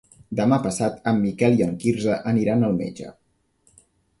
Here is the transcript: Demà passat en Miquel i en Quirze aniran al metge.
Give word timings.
Demà 0.37 0.57
passat 0.63 0.95
en 1.11 1.19
Miquel 1.25 1.59
i 1.59 1.63
en 1.65 1.75
Quirze 1.83 2.17
aniran 2.33 2.67
al 2.69 2.77
metge. 2.81 3.13